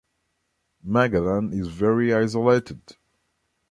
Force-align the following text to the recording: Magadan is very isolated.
Magadan 0.83 1.53
is 1.53 1.67
very 1.67 2.11
isolated. 2.11 2.95